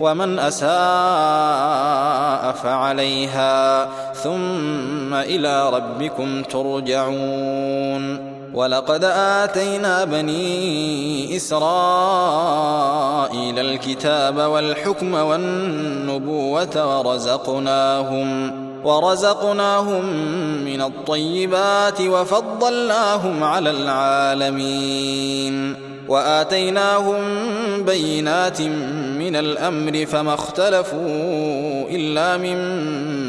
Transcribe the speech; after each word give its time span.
ومن 0.00 0.38
أساء 0.38 0.68
فعليها 2.52 3.88
ثم 4.12 5.14
إلى 5.14 5.70
ربكم 5.70 6.42
ترجعون. 6.42 8.37
ولقد 8.54 9.04
آتينا 9.04 10.04
بني 10.04 11.36
إسرائيل 11.36 11.68
الكتاب 13.58 14.38
والحكم 14.38 15.14
والنبوة 15.14 16.98
ورزقناهم 16.98 18.52
ورزقناهم 18.84 20.04
من 20.64 20.82
الطيبات 20.82 22.00
وفضلناهم 22.00 23.44
على 23.44 23.70
العالمين 23.70 25.74
وآتيناهم 26.08 27.22
بينات 27.82 28.62
من 29.18 29.36
الأمر 29.36 30.06
فما 30.06 30.34
اختلفوا 30.34 31.88
إلا 31.90 32.36
من 32.36 32.58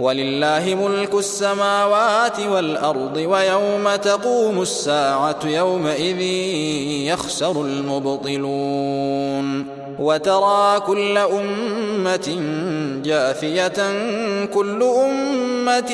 ولله 0.00 0.74
ملك 0.74 1.14
السماوات 1.14 2.40
والأرض 2.40 3.16
ويوم 3.16 3.96
تقوم 3.96 4.62
الساعة 4.62 5.38
يومئذ 5.44 6.20
يخسر 7.10 7.62
المبطلون 7.62 9.06
وترى 9.98 10.80
كل 10.80 11.18
أمة 11.18 12.38
جاثية 13.04 13.72
كل 14.54 14.82
أمة 14.82 15.92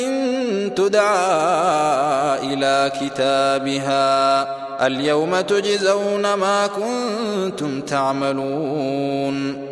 تدعى 0.77 2.39
إلى 2.55 2.93
كتابها. 3.01 4.63
اليوم 4.87 5.41
تجزون 5.41 6.35
ما 6.35 6.67
كنتم 6.67 7.81
تعملون. 7.81 9.72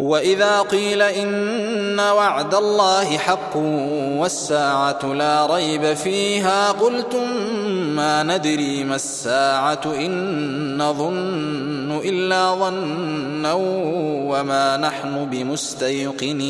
وإذا 0.00 0.60
قيل 0.60 1.02
إن 1.02 2.00
وعد 2.00 2.54
الله 2.54 3.18
حق 3.18 3.56
والساعة 4.16 5.12
لا 5.14 5.46
ريب 5.46 5.94
فيها 5.94 6.72
قلتم 6.72 7.30
ما 7.96 8.22
ندري 8.22 8.84
ما 8.84 8.94
الساعة 8.94 9.80
إن 9.86 10.82
نظن 10.82 12.00
إلا 12.04 12.54
ظنا 12.54 13.52
وما 14.32 14.76
نحن 14.76 15.24
بمستيقنين. 15.30 16.40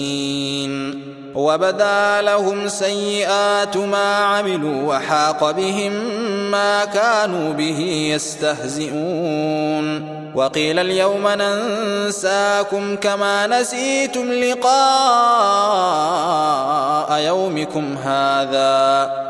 وبدا 1.35 2.23
لهم 2.23 2.69
سيئات 2.69 3.77
ما 3.77 4.17
عملوا 4.17 4.97
وحاق 4.97 5.50
بهم 5.50 5.93
ما 6.50 6.85
كانوا 6.85 7.53
به 7.53 8.11
يستهزئون. 8.15 10.21
وقيل 10.35 10.79
اليوم 10.79 11.29
ننساكم 11.29 12.97
كما 12.97 13.47
نسيتم 13.47 14.32
لقاء 14.32 14.71
يومكم 17.19 17.97
هذا. 18.05 19.30